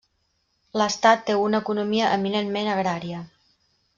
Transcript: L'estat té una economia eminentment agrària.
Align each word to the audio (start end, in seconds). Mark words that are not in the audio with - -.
L'estat 0.81 1.21
té 1.27 1.35
una 1.41 1.61
economia 1.65 2.09
eminentment 2.17 2.73
agrària. 2.79 3.23